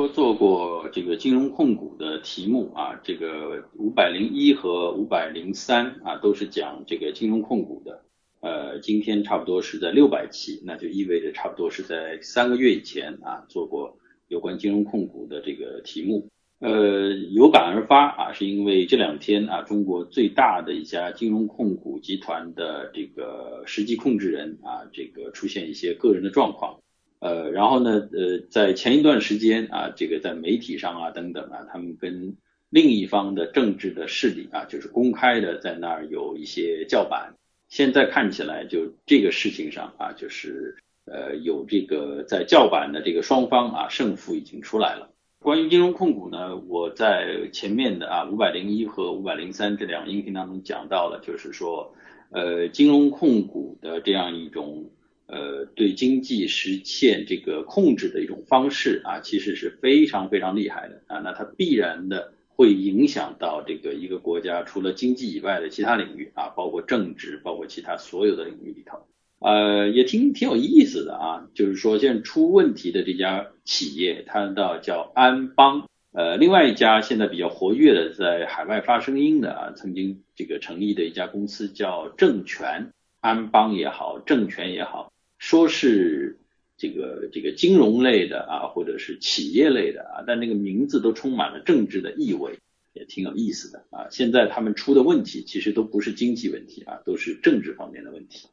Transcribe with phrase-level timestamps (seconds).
[0.00, 8.02] 都做过这个金融控股的题目啊，这个五百零一和五百零三啊，都是讲这个金融控股的。
[8.40, 16.30] 呃，今天差不多是在六百期，那就意味着差不多是在三个月以前啊做过有关金融控股的这个题目。
[16.60, 26.80] 呃，有感而发啊，是因为这两天啊，中国最大的一家金融控股集团的这个实际控制人啊，这个出现一些个人的状况。
[27.20, 32.34] 呃，然后呢，呃，在前一段时间啊，这个在媒体上啊等等啊，他们跟
[32.70, 37.34] 另一方的政治的势力啊，就是公开的在那儿有一些叫板。
[37.68, 45.10] 现在看起来，就这个事情上啊，就是呃有这个在叫板的这个双方啊，胜负已经出来了。
[45.40, 51.94] 关于金融控股呢，我在前面的啊五百零一和五百零三这两个音频当中讲到了，就是说
[52.30, 54.90] 呃金融控股的这样一种。
[55.30, 61.20] 呃，对经济实现这个控制的一种方式啊，其实是非常非常厉害的啊。
[61.20, 68.98] 那它必然的会影响到这个一个国家除了经济以外的其他领域啊，包括政治，包括其他所有的领域里头。
[69.38, 75.88] 呃，也挺挺有意思的啊，就是说现在出问题的这家企业，它到叫安邦。
[76.12, 85.12] 呃，另外一家现在比较活跃的在海外发声音的啊，曾经这个成立的一家公司叫政权安邦也好，政权也好。
[85.40, 86.38] 说是
[86.76, 92.58] 这个这个金融类的啊，或者是企业类的啊，但那个名字都充满了政治的意味，
[92.92, 94.06] 也挺有意思的啊。
[94.10, 98.48] 现在他们出的问题其实都不是经济问题啊，都是政治方面的问题。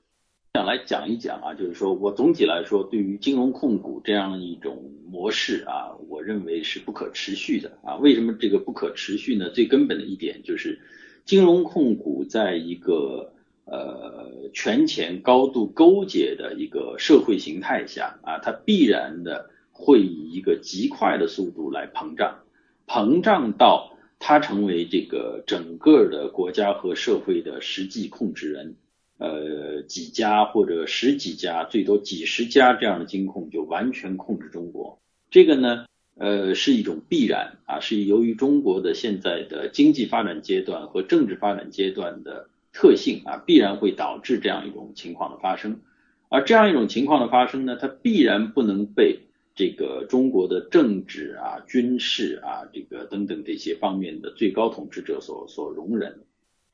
[0.53, 7.97] 想来讲一讲啊，就是说我总体来说对于金融控股这样一种模式啊，我认为是不可持续的啊。
[7.97, 9.49] 为什么这个不可持续呢？
[9.49, 10.79] 最根本的一点就是
[11.25, 13.33] 金融控股在一个。
[13.69, 22.39] 呃，权钱高度勾结的一个社会形态下啊，它必然的会以一个极快的速度来膨胀，
[22.87, 28.75] 膨胀到它成为这个整个的国家和社会的实际控制人，
[29.17, 34.97] 呃，几家或者十几家，最多几十家这样的金控就完全控制中国。
[35.29, 42.47] 这个呢，呃，是一种必然啊，是由于中国的现在的经济发展阶段和政治发展阶段的。
[42.77, 45.81] 特性啊，必然会导致这样一种情况的发生，
[46.29, 49.21] 而这样一种情况的发生呢，它必然不能被
[49.55, 56.19] 这个中国的政治啊、军事啊、这个等等这些方面的最高统治者所所容忍，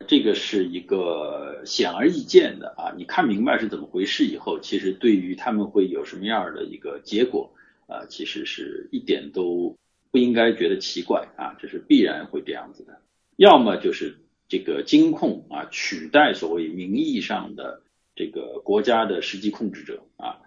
[0.05, 2.93] 这个是一个显而易见的啊。
[2.97, 7.53] 你看明白是怎么回事以后，其实对于他们会有什么样的一个结果
[7.87, 9.77] 啊，其实是一点都
[10.11, 12.99] 不应该觉得奇怪啊，这是必然会这样子的，
[13.37, 14.17] 要么就是。
[14.47, 17.81] 这个金控啊，取代所谓名义上的
[18.15, 20.37] 这个国家的实际控制者啊，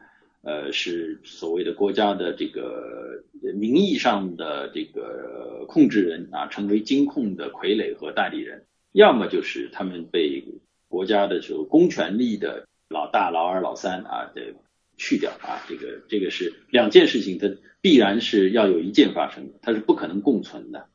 [0.42, 3.24] 呃，是所谓的国家的这个
[3.54, 10.44] 名义上的这个控制人啊，成为金控的傀儡和代理人，要么就是他们被
[10.88, 14.54] 国家的这个公权力的老大、老二、老三啊的
[14.96, 20.86] 去掉啊，这个这个是两件事情，它必然是要有一件发生的，它是不可能共存的。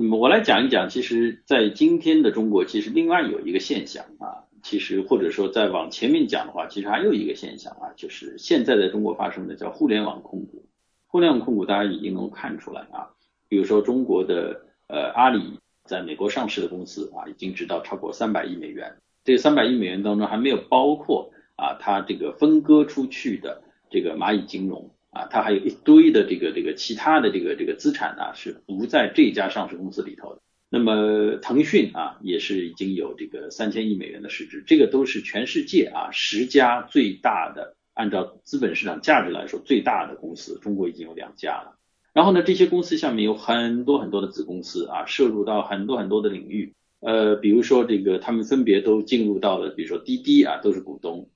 [0.00, 10.64] 那么我来讲一讲，其实，在今天的中国，其实另外有一个现象啊，其实或者说再往前面讲的话，其实还有一个现象啊，就是现在在中国发生的叫互联网控股。
[11.08, 13.10] 互联网控股大家已经能看出来啊，
[13.48, 18.98] 比如说中国的呃阿里在美国上市的公司啊，已经值到超过三百亿美元。
[19.24, 24.92] 这三百亿美元当中还没有包括啊，它这个分割出去的这个蚂蚁金融。
[25.18, 30.40] 啊，它还有一堆的这个这个其他的这个这个资产呢，是不在这家上市公司里头的。
[30.70, 41.74] 那么腾讯啊，也是已经有这个三千亿美元的市值，这个都是全世界啊十家最大的，按照资本市场价值来说最大的公司，中国已经有两家了。
[42.12, 46.74] 然后呢，这些公司下面有很多很多的子公司啊，涉入到很多很多的领域。
[47.00, 51.28] 呃，比如说这个他们分别都进入到了，比如说滴滴啊，都是股东。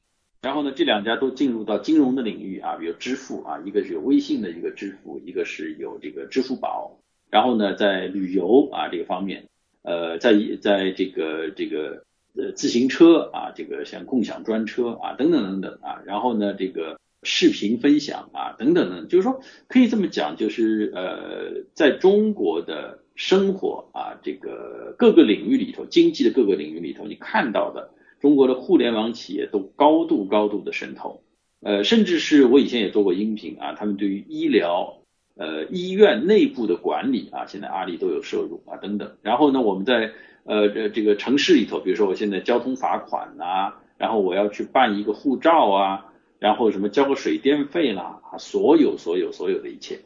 [0.43, 6.99] 然后呢，这两家都进入到金融的领域啊，比如支付啊，一个是有微信的一个支付，一个是有这个支付宝。
[7.31, 9.45] 然后呢，在旅游啊这个方面，
[9.83, 12.05] 呃，在在这个这个
[12.35, 27.91] 呃自行车啊，这个像共享专车啊等等等等啊，然后呢，这个视频分享啊等等等，就是说可以这么讲，就是呃，在中国的生活啊这个各个领域里头，经济的各个领域里头，你看到的。
[28.23, 31.25] 中国的互联网企业都高度高度的渗透，
[31.61, 34.99] 呃，甚至是我以前也做过音频啊，他们对于医疗，
[35.35, 39.17] 呃，医院内部的管理啊，现在阿里都有摄入啊，等等。
[39.23, 40.13] 然后呢，我们在
[40.45, 49.99] 呃这这个城市里头，比如说我现在交通罚款呐，然后我要去办一个护照啊，然后什么交个水电费啦啊，所有所有所有的一切，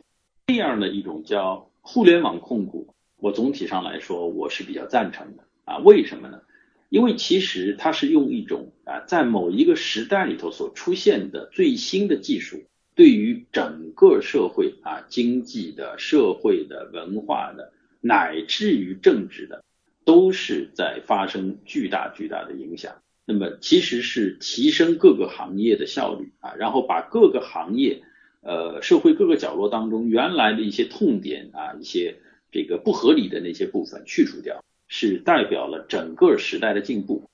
[0.46, 5.76] 这样的一种叫互联网控股，我总体上来说我是比较赞成的啊。
[5.84, 6.40] 为什么呢？
[6.88, 19.64] 因为其实它是用一种啊，在某一个时代里头所出现的最新的技术，对于整个社会啊、经济的、社会的、文化的，乃至于政治的，
[20.04, 23.02] 都是在发生巨大巨大的影响。
[23.24, 28.02] 那么其实是提升各个行业的效率啊，然后把各个行业。
[28.42, 32.18] 呃，社会各个角落当中原来的一些痛点啊，一些
[32.52, 37.28] 这个不合理的那些部分去除掉，是代表了整个时代的进步。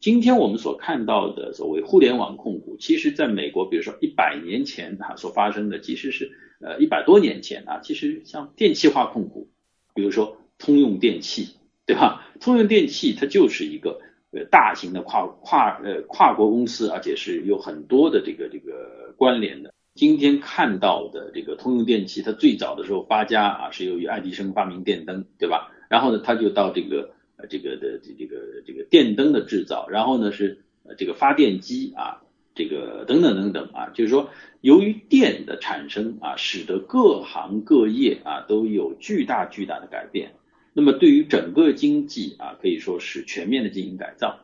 [0.00, 9.48] 今天我们所看到的所谓互联网控股，其实在美国，比如说一百年前啊所发生的，其实是呃一百多年前啊，其实像电气化控股，
[9.94, 12.30] 比如说通用电气，对吧？
[12.40, 14.00] 通用电气它就是一个
[14.30, 19.74] 呃大型的跨跨呃跨国公司，而且是有很多的这个这个关联的。
[19.98, 25.72] 今天看到的这个通用电气，它最早的时候发家啊，是由于爱迪生发明电灯，对吧？
[25.90, 27.10] 然后呢，他就到这个
[27.50, 30.62] 这个的这个这个电灯的制造，然后呢是
[30.96, 32.22] 这个发电机啊，
[32.54, 34.30] 这个等等等等啊，就是说
[34.60, 40.34] 由于电的产生啊，使得各行各业啊都有巨大巨大的改变。
[40.74, 44.38] 那么对于整个经济啊，可以说是全面的进行改造。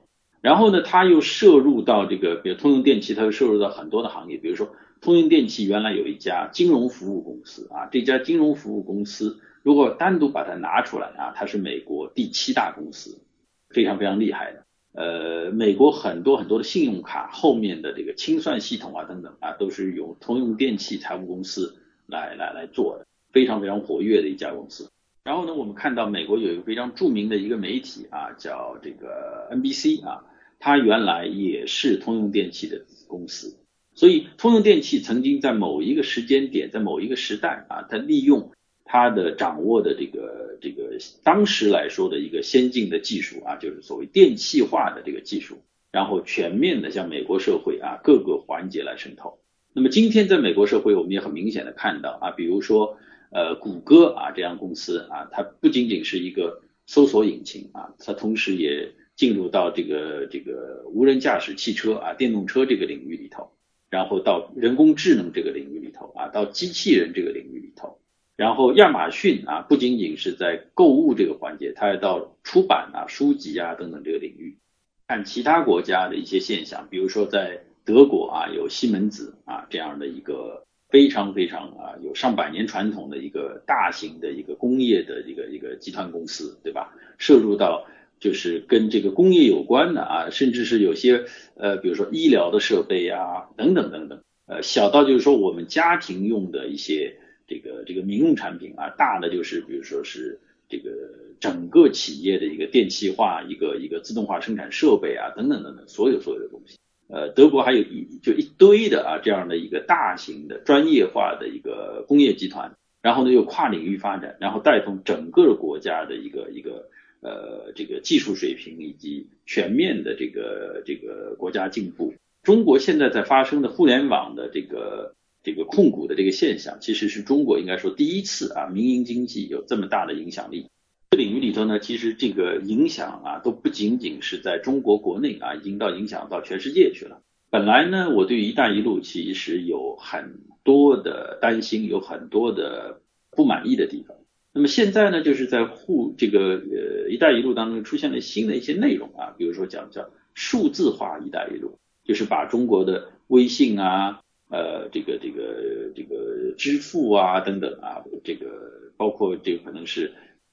[0.45, 4.69] 然后呢，它又摄入到这个，比如通用电气，它又摄入到很多的行业，比如说。
[5.01, 13.21] 通用电气原来有一家金融服务公司啊，这家金融服务公司如果单独把它拿出来啊，它是美国第七大公司，
[13.69, 14.65] 非常非常厉害的。
[14.95, 21.77] 呃，美国很多很多的信用卡后面的这个清算系统啊等等啊，都是由通用电气财务公司
[22.07, 24.89] 来来来做的，非常非常活跃的一家公司。
[25.23, 30.25] 然后呢，我们看到美国有一个非常著名的一个媒体啊，叫这个 NBC 啊，
[30.59, 33.57] 它原来也是通用电气的公司。
[33.97, 38.51] 所以，通用电气曾经在某一个时间点，在某一个时代啊，它利用
[38.85, 45.63] 它的掌握的这个这个当时来说的一个先进的技术啊，就是所谓电气化的这个技术，
[45.93, 49.39] 然后全面的向美国社会啊各个环节来渗透。
[49.73, 52.99] 那么今天在美国社会，我们也很明显的看到啊，比如说
[53.31, 63.51] 呃谷歌啊这样公司啊，它不仅仅是一个搜索引擎啊，它同时也进入到这个这个无人驾驶汽车啊电动车这个领域里头。
[63.91, 68.01] 然后到人工智能这个领域里头啊，到机器人这个领域里头，
[68.35, 74.59] 然后亚马逊啊，不仅仅是在购物这个环节，它还到出版啊、书籍啊等等这个领域。
[75.07, 86.97] 看其他国家的一些现象，比如说在德国啊，有西门子啊这样的一个非常非常啊有上百年传统的一个大型的一个工业的一个一个集团公司，对吧？
[87.17, 87.87] 摄入到。
[88.21, 91.25] 就是跟这个工业有关的啊，甚至是有些
[91.57, 97.17] 呃，比如说医疗的设备啊，等等等等，呃，小到就是说我们家庭用的一些
[97.47, 100.41] 这个这个民用产品啊，大的就是比如说是
[100.71, 100.91] 这个
[101.39, 106.79] 整个企业的一个电气化、一个一个自动化生产设备啊，等等等等，所有所有的东西。
[107.09, 116.89] 呃，德国还有一就一堆的啊这样的一个大型的专业化的一个工业集团，然后呢又跨领域发展，然后带动整个国家的一个一个。
[117.25, 122.13] 呃，这个技术水平以及全面的这个这个国家进步，
[122.43, 130.67] 中国现在在发生的互联网的这个这个控股的这个现象，其实是中国应该说第一次啊，民营经济有这么大的影响力。
[131.13, 137.23] 这领域里头呢，其实这个影响啊，都不仅仅是在中国国内啊，已经到影响到全世界去了。
[137.49, 143.01] 本来呢，我对“一带一路”其实有很多的担心，有很多的
[143.31, 144.17] 不满意的地方。
[144.57, 160.13] 那么现在呢，就是在互这个呃“一带一路”当中出现了新的一些内容啊，比如说讲叫数字化“一带一路”，就是把中国的微信啊、呃这个这个这个支付啊等等啊，这个包括这个可能是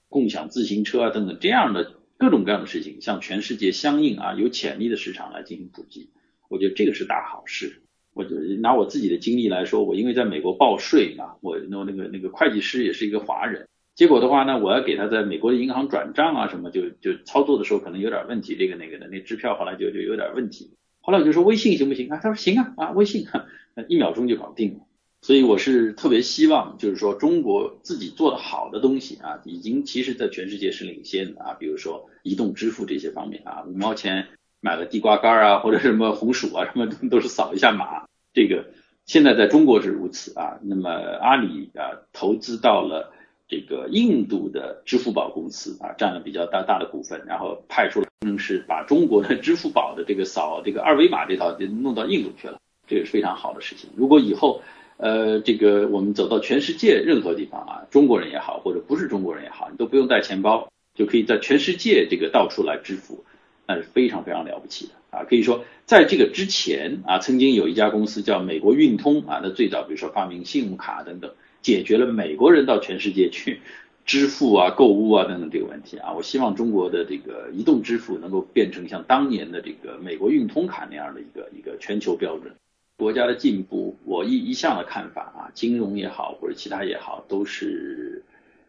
[0.09, 6.09] 共享自行车啊等等这样的各种各样的事情，向全世界相应啊有潜力的市场来进行普及，
[6.49, 7.83] 我觉得这个是大好事。
[8.15, 13.67] 我就拿我自己的经历来说，我因为在美国报税嘛，我那那个那个会计师也是一个华人。
[13.93, 20.71] 结果的话呢，我要给他在美国的银行转账啊，什么就就操作的时候可能有点问题，这个那个的，那支票后来就就有点问题。
[21.01, 22.19] 后来我就说微信行不行啊？
[22.23, 23.27] 他说行啊，啊微信，
[23.75, 24.79] 那一秒钟就搞定了。
[25.21, 31.53] 所以我是特别希望，就是说中国自己做的好的东西啊，已经其实在全世界是领先的啊。
[31.59, 34.29] 比如说移动支付这些方面啊，五毛钱
[34.61, 38.71] 买个地瓜干啊， 或者什么红薯啊，什么都是扫一下码，这个
[39.05, 40.59] 现在在中国是如此啊。
[40.63, 43.11] 那么阿里啊投资到了。
[43.51, 53.89] 这个印度的支付宝公司啊，占了比较大大的股份，然后派出了工程师，把中国的支付宝的这个扫这个二维码这套弄到印度去了，这也是非常好的事情。
[53.97, 54.61] 如果以后
[54.95, 63.25] 呃，这个我们走到全世界任何地方啊，中国人也好，或者不是中国人也好，你都不用带钱包，就可以在全世界这个到处来支付，
[63.67, 65.25] 那是非常非常了不起的啊。
[65.25, 73.61] 可以说，在这个之前啊，曾经有一家公司叫美国运通啊，那最早比如说发明信用卡等等，解决了美国人到全世界去
[74.05, 76.13] 支付啊、购物啊等等这个问题啊。
[76.13, 82.53] 我希望中国的这个移动支付能够变成像当年的这个美国运通卡那样的一个一个全球标准。
[82.97, 88.23] 国家的进步，我一一向的看法啊，金融也好或者其他也好，都是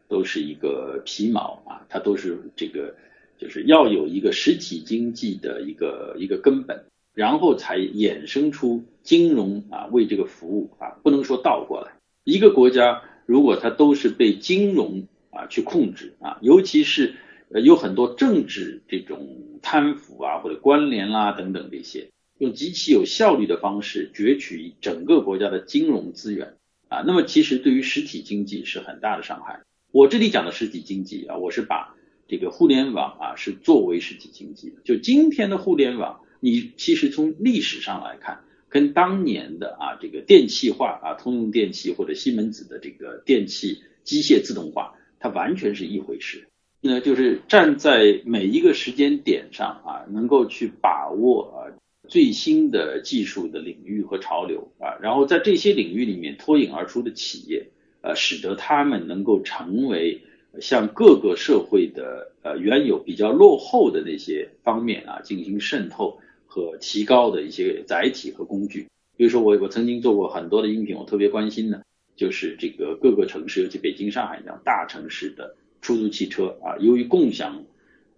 [0.09, 2.95] 都是一个皮毛啊，它都是这个
[3.37, 11.93] 就是要有一个实体经济的一个一个根本，然后才衍生出金融啊为这个服务啊，不能说倒过来。
[12.25, 17.15] 一个国家如果它都是被金融啊去控制啊，尤其是
[17.65, 22.11] 有很多政治这种贪腐啊或者关联啦等等这些。
[22.39, 26.57] 用极其有效率的方式攫取整个国家的金融资源
[26.89, 29.61] 啊，那么其实对于实体经济是很大的伤害。
[29.93, 31.95] 我这里讲的实体经济啊，我是把
[32.27, 34.75] 这个互联网啊是作为实体经济。
[34.85, 38.41] 就今天的互联网，你其实从历史上来看，
[38.73, 46.49] 跟当年的啊这个电气化啊，通用电气或者西门子的这个电气机械自动化，它完全是一回事。
[46.81, 51.79] 那就是站在每一个时间点上啊，能够去把握啊。
[52.09, 57.69] 最新的技术的领域和潮流啊，然后在这些领域里面脱颖而出的企业，
[58.03, 60.21] 呃，使得他们能够成为
[60.61, 66.19] 向各个社会的呃原有比较落后的那些方面啊进行渗透
[66.53, 68.89] 和提高的一些载体和工具。
[69.17, 71.83] 比如说，我我曾经做过很多的音频，我特别关心的，
[72.15, 77.65] 就是这个各个城市，尤其北京、上海这样大城市的出租汽车啊，由于共享。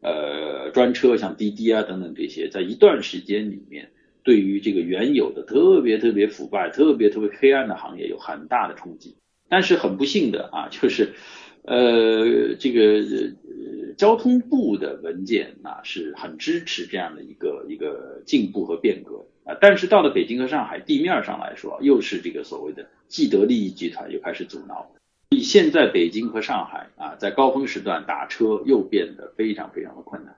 [0.07, 3.89] 呃，专车像滴滴啊等等这些，在一段时间里面，
[4.23, 9.15] 对于这个原有的特别特别腐败、特别特别黑暗的行业有很大的冲击。
[9.49, 11.15] 但是很不幸的啊，就是
[11.63, 13.01] 呃，这个
[13.97, 19.57] 交通部的文件啊是很支持这样的一个一个进步和变革啊。
[19.61, 24.91] 但是到了北京和上海地面上来说，又是这个所谓的既得利益集团又开始阻挠。
[25.31, 30.37] 以现在北京和上海啊，在高峰时段打车又变得非常非常的困难。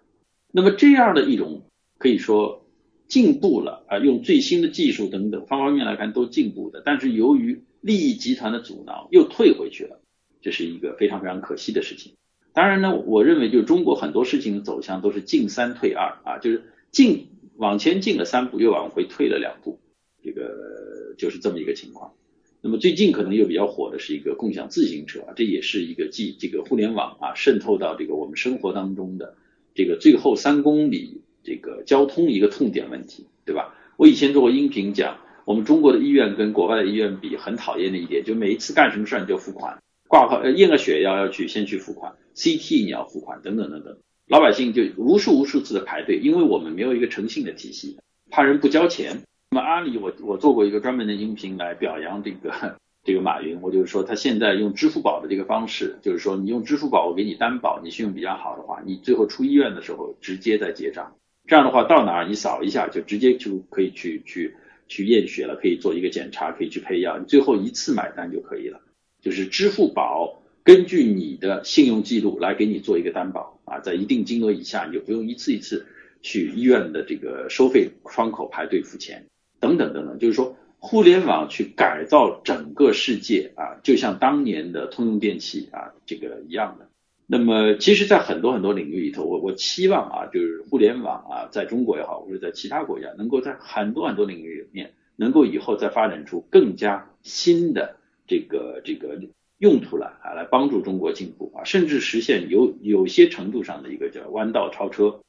[0.53, 1.63] 那么这样的一种
[1.99, 2.65] 可以说
[3.07, 10.01] 进步了啊，用最新的技术等等方方面面来看都进步的，但是由于利益集团的阻挠又退回去了，
[10.41, 12.15] 这是一个非常非常可惜的事情。
[12.57, 19.79] 当然呢，我认为就是中国很多事情的走向都是进三退二啊，就是进往前进了三步，又往回退了两步，
[20.25, 22.15] 这个就是这么一个情况。
[22.63, 29.35] 那么最近可能又比较火的是一个共享自行车，这也是一个继这个互联网啊渗透到这个我们生活当中的
[29.75, 33.75] 这个最后三公里这个交通一个痛点问题，对吧？
[33.99, 47.99] 我以前做过音频讲，我们中国的医院跟国外的医院比，很讨厌的一点，就每一次干什么事儿你就付款，挂号呃验个血要要去先去付款，CT 你要付款等等等等，老百姓就无数无数次的排队，因为我们没有一个诚信的体系，
[48.31, 49.23] 怕人不交钱。
[49.51, 61.15] 那么阿里，我我做过一个专门的音频来表扬这个 这个马云，我就是说他现在用支付宝的这个方式，就是说你用支付宝我给你担保，你信用比较好的话，你最后出医院的时候直接再结账，
[61.47, 64.57] 这样的话到哪儿你扫一下就直接就可以去去
[64.89, 68.81] 去验血了，可以做一个检查，可以去配药，你最后一次买单就可以了。
[69.27, 75.85] 就是支付宝根据你的信用记录来给你做一个担保啊，在一定金额以下你就不用一次一次
[76.23, 79.27] 去医院的这个收费窗口排队付钱。
[79.59, 86.89] 等等等等，就是说，互联网去改造整个世界啊，就像当年的通用电气啊这个一样的。
[87.27, 99.21] 那么，其实，在很多很多领域里头，我我期望啊，就是互联网啊，在中国也好，或者在其他国家，能够在很多很多领域里面，能够以后再发展出更加新的这个这个
[99.59, 105.21] 用途来啊，来帮助中国进步啊，甚至实现有有些程度上的一个叫弯道超车。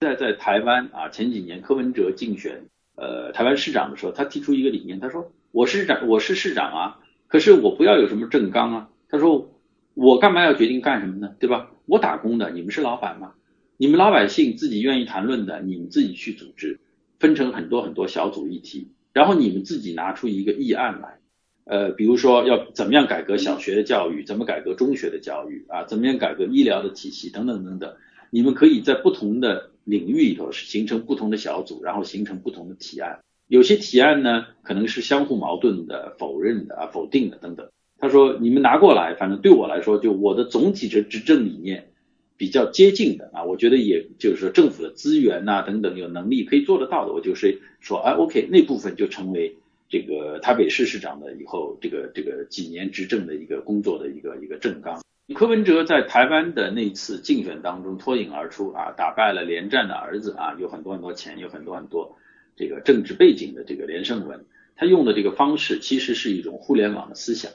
[0.00, 2.66] 在在台湾啊，前几年柯文哲竞选。
[2.96, 9.50] 呃，台湾市长的时候，他提出一个理念，他说：“我是长，我是市长啊，可是我不要有什么政纲啊。”他说
[9.94, 11.34] ：“我干嘛要决定干什么呢？
[11.40, 11.72] 对吧？
[11.86, 13.34] 我打工的，你们是老板吗？
[13.78, 16.78] 你们老百姓自己愿意谈论的，你们自己去组织，
[17.18, 21.18] 分成很多很多小组议题，然后你们自己拿出一个议案来。
[21.64, 27.94] 呃，比如说要怎么样改革小学的教育，怎么改革中学的教育啊，怎么样改革医疗的体系等等等等，
[28.30, 33.18] 你们可以在不同的。”领域里头形成不同的小组，然后形成不同的提案。
[33.48, 37.68] 有些提案呢，可能是相互矛盾的、否认的啊、否定的等等。
[37.98, 41.90] 他说：“你们拿过来，反正对我来说，就我的总体的执政理念
[42.38, 49.58] 比较接近的啊，我觉得也就是说政府的资源呐等等有能力可以做得到的，我就是说，哎，OK，那部分就成为
[49.94, 55.00] 这个台北市市长的以后这个这个几年执政的一个工作的一个一个政纲。
[55.36, 62.18] 柯文哲在台湾的那次竞选当中脱颖而出啊，打败了连战的儿子啊，有很多很多钱，有很多很多
[62.56, 67.52] 这个政治背景的这个连胜文，他用的这个方式其实是一种互联网的思想。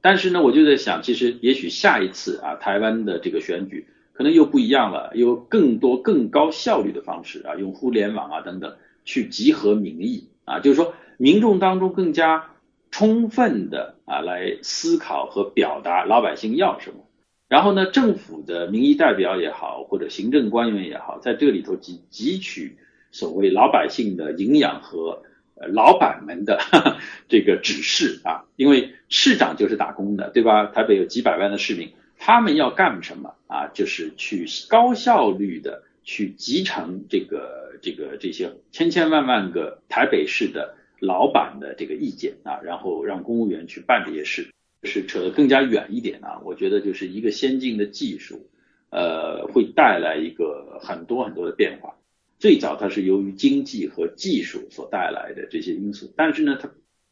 [0.00, 12.50] 但是呢，我就在想，其实也许下一次啊，台湾的这个选举可能又不一样了，有更多更高效率的方式啊，用互联网啊等等去集合民意啊，就是说民众当中更加
[12.90, 17.06] 充分的啊来思考和表达老百姓要什么。
[17.48, 22.78] 然后呢，政府的民意代表也好，或者行政官员也好，在这里头汲汲取
[23.10, 25.22] 所谓老百姓的营养和
[25.70, 26.58] 老板们的
[27.28, 30.64] 这个指示啊，因为市长就是打工的，对吧？
[30.64, 33.68] 台北有几百万的市民，他们要干什么啊？
[33.74, 44.48] 就是去高效率的去集成这个这个这些千千万万个台北市的老板的这个意见啊，然后让公务员去办这些事。
[44.84, 48.50] 是扯得更加远一点啊，我觉得就是一个先进的技术，
[48.90, 51.94] 呃，会带来一个很多很多的变化。
[52.40, 56.68] 最早它是由于经济和技术所带来的这些因素，但是呢，它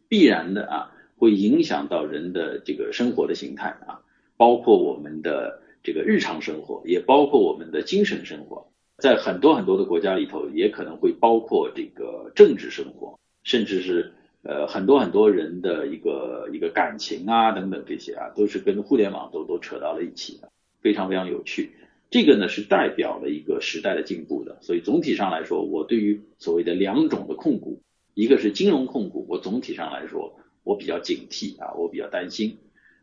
[0.08, 4.02] 必然的啊，会影响到人的这个生活的形态啊，
[4.36, 14.12] 包括我们的这个日常生活，也包括我们的精神生活，在很多很多的国家里头，也可能会包括这个政治生活，甚至是。
[14.42, 21.72] 呃，很多很多人的一个一个感情啊，等等这些啊，都是跟互联网都都扯到了一起的，非常非常有趣。
[22.08, 27.82] 这个呢是代表了一个时代的进步的，所以总体上来说，我对于所谓的两种的控股，
[28.14, 32.56] 一个是金融控股，我总体上来说我比较警惕啊，我比较担心。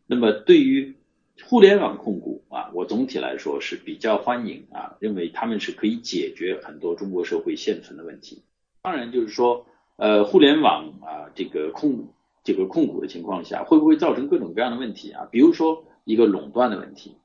[0.08, 0.96] 那么对于
[1.44, 8.42] 互联网控股啊，我总体来说是比较欢迎啊，认为他们是可以解决很多中国社会现存的问题。
[8.82, 9.64] 当然就是说。
[9.98, 12.06] 呃，互联网啊，这个控
[12.44, 15.26] 这个控股的情况下，会不会造成各种各样的问题啊？
[15.28, 17.16] 比如说一个垄断的问题，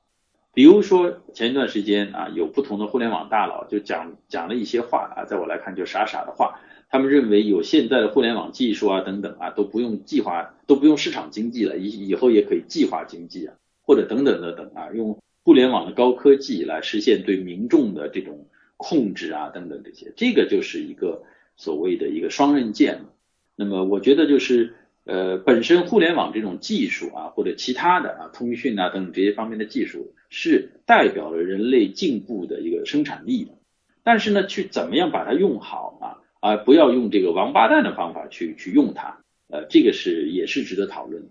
[0.52, 6.58] 比如说前一段时间啊，有不同的互联网大佬就讲讲了一些话啊，在我来看就傻傻的话，
[6.90, 13.54] 他们认为有现在的互联网技术啊等等啊，都不用计划，都不用市场经济了，以以后也可以计划经济啊，
[13.86, 21.22] 或者等等等等啊，用互联网的高科技来实现对民众的这种控制啊等等这些，这个就是一个。
[21.56, 23.02] 所谓的一个双刃剑，
[23.56, 33.52] 那么我觉得就是呃，本身互联网这种技术啊，或者其他的啊，通讯啊等等这些方面的技术，是代表了人类进步的一个生产力的。
[34.02, 36.04] 但是呢，去怎么样把它用好啊，
[36.40, 41.28] 而不要用这个王八蛋的方法去去用它，呃，这个是也是值得讨论的。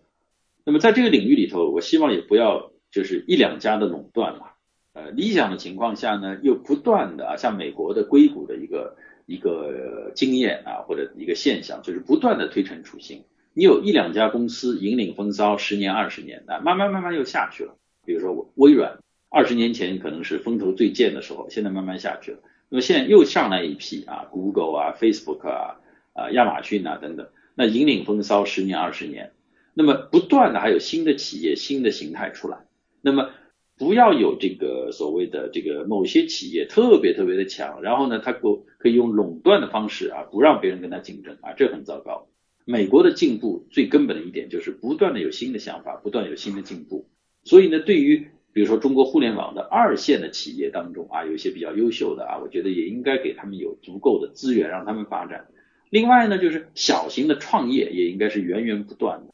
[0.63, 4.53] 那么在这个领域里头，我希望也不要就是一两家的垄断了，
[4.93, 8.95] 呃，理想的情况下呢，又不断的啊，像美国的硅谷的一个。
[9.25, 13.23] 一个经验啊，或者一个现象，就是不断的推陈出新。
[13.53, 17.77] 你有一两家公司引领风骚十年二十年，那，慢慢慢慢又下去了。
[18.05, 22.39] 比如说微软，二十年前可能是风头最健的时候，现在慢慢下去了。
[22.69, 25.79] 那么现在又上来一批啊，Google 啊，Facebook 啊，
[26.13, 29.31] 啊，亚马逊啊等等，那引领风骚十年二十年。
[29.75, 32.57] 那么不断的还有新的企业、新的形态出来。
[33.01, 33.29] 那么
[33.77, 42.27] 不要有这个所谓的这个某些企业特别特别的强，然后呢，它可可以用垄断的方式啊，不让别人跟他竞争啊，这很糟糕。
[42.65, 47.09] 美国的进步最根本的一点就是不断的有新的想法，不断有新的进步。
[47.43, 55.47] 所以呢，对于比如说中国互联网的二线的企业当中啊，有一些比较优秀的啊，我觉得也应该给他们有足够的资源让他们发展。
[55.89, 59.32] 另外呢，就是小型的创业也应该是源源不断的。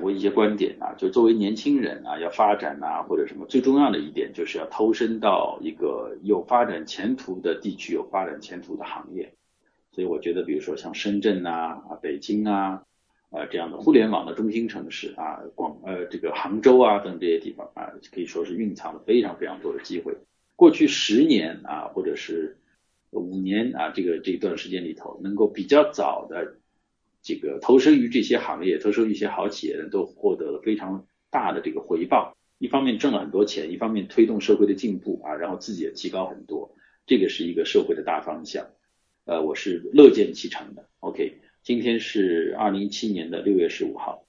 [0.00, 9.32] 过一些观点啊，就作为年轻人啊，要发展啊，或者什么，最重要的一点就是要投身到一个有发展前途的地区，有发展前途的行业。
[9.92, 12.82] 所以我觉得，比如说像深圳啊、啊北京啊、
[13.30, 20.14] 呃这样的互联网的中心城市啊，广呃这个杭州啊等这些地方啊，可以说是蕴藏了非常非常多的机会。
[20.56, 22.56] 过去十年啊，或者是
[23.10, 26.54] 五年啊，这个这段时间里头，能够比较早的。
[27.22, 32.36] 这个投身于这些行业，投身于一些好企业的都获得了非常大的这个回报。
[32.58, 36.74] 一方面挣了很多钱，一方面推动社会的进步啊，然后自己也提高很多。
[37.06, 38.66] 这个是一个社会的大方向，
[39.24, 40.88] 呃，我是乐见其成的。
[41.00, 44.27] OK，今天是二零一七年的六月十五号。